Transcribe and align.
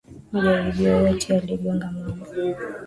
Majaribio 0.31 0.89
yote 1.07 1.33
yaligonga 1.33 1.87
mwaba. 1.93 2.25